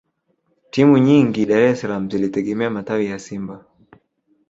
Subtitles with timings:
[0.71, 3.65] timu nyingi dar es salaam zilitegemea matawi ya simba